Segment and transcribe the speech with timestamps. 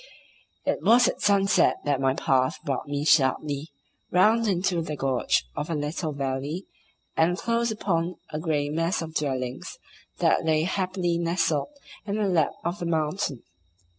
[0.65, 3.67] It was at sunset that my path brought me sharply
[4.09, 6.65] round into the gorge of a little valley,
[7.15, 9.77] and close upon a grey mass of dwellings
[10.17, 11.69] that lay happily nestled
[12.07, 13.43] in the lap of the mountain.